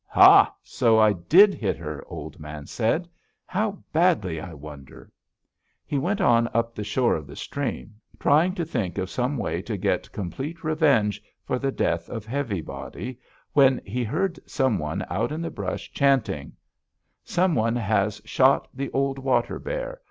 [0.07, 0.51] "'Ha!
[0.63, 3.07] So I did hit her!' Old Man said.
[3.45, 5.11] 'How badly, I wonder?'
[5.85, 9.61] "He went on up the shore of the stream, trying to think of some way
[9.61, 13.19] to get complete revenge for the death of Heavy Body,
[13.53, 16.53] when he heard some one out in the brush chanting:
[17.23, 19.99] 'Some one has shot the old water bear!